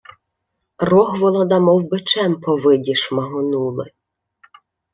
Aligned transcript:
Рогволода 0.79 1.59
мов 1.65 1.81
бичем 1.89 2.41
по 2.41 2.55
виді 2.55 2.95
шмагонули. 2.95 3.89